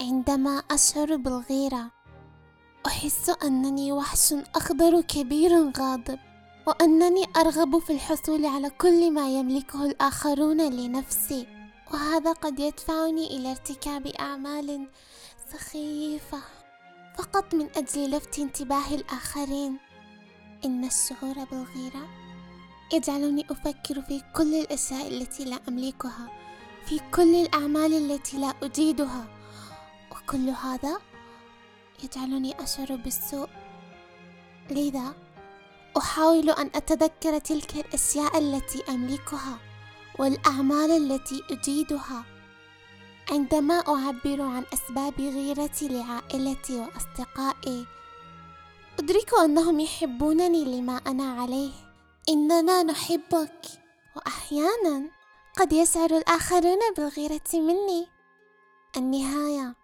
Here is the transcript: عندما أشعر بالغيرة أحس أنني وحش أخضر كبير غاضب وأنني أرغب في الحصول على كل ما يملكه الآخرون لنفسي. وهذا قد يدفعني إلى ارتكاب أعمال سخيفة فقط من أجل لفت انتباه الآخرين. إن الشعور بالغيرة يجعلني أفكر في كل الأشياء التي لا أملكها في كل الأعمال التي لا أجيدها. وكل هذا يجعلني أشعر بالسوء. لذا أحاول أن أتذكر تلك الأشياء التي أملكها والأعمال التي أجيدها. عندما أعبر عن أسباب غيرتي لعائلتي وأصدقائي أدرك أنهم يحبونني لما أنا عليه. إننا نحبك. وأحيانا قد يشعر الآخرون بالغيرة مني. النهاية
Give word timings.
عندما 0.00 0.62
أشعر 0.70 1.16
بالغيرة 1.16 1.90
أحس 2.86 3.30
أنني 3.44 3.92
وحش 3.92 4.34
أخضر 4.54 5.00
كبير 5.00 5.70
غاضب 5.78 6.18
وأنني 6.66 7.24
أرغب 7.36 7.78
في 7.78 7.92
الحصول 7.92 8.46
على 8.46 8.70
كل 8.70 9.10
ما 9.10 9.28
يملكه 9.28 9.86
الآخرون 9.86 10.68
لنفسي. 10.72 11.46
وهذا 11.92 12.32
قد 12.32 12.60
يدفعني 12.60 13.26
إلى 13.26 13.50
ارتكاب 13.50 14.06
أعمال 14.06 14.88
سخيفة 15.52 16.38
فقط 17.18 17.54
من 17.54 17.68
أجل 17.76 18.10
لفت 18.10 18.38
انتباه 18.38 18.94
الآخرين. 18.94 19.78
إن 20.64 20.84
الشعور 20.84 21.44
بالغيرة 21.44 22.08
يجعلني 22.92 23.46
أفكر 23.50 24.02
في 24.02 24.22
كل 24.36 24.54
الأشياء 24.54 25.08
التي 25.08 25.44
لا 25.44 25.58
أملكها 25.68 26.30
في 26.86 27.00
كل 27.14 27.34
الأعمال 27.34 27.92
التي 27.92 28.38
لا 28.38 28.54
أجيدها. 28.62 29.39
وكل 30.30 30.48
هذا 30.48 30.98
يجعلني 32.04 32.62
أشعر 32.62 32.96
بالسوء. 32.96 33.48
لذا 34.70 35.14
أحاول 35.96 36.50
أن 36.50 36.70
أتذكر 36.74 37.38
تلك 37.38 37.76
الأشياء 37.76 38.38
التي 38.38 38.84
أملكها 38.88 39.58
والأعمال 40.18 40.90
التي 40.90 41.42
أجيدها. 41.50 42.24
عندما 43.30 43.74
أعبر 43.74 44.42
عن 44.42 44.64
أسباب 44.74 45.20
غيرتي 45.20 45.88
لعائلتي 45.88 46.80
وأصدقائي 46.80 47.86
أدرك 48.98 49.34
أنهم 49.44 49.80
يحبونني 49.80 50.64
لما 50.64 50.96
أنا 51.06 51.42
عليه. 51.42 51.72
إننا 52.28 52.82
نحبك. 52.82 53.66
وأحيانا 54.16 55.10
قد 55.58 55.72
يشعر 55.72 56.10
الآخرون 56.10 56.78
بالغيرة 56.96 57.50
مني. 57.54 58.06
النهاية 58.96 59.79